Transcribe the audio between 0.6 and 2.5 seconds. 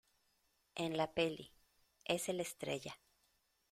en la peli. es el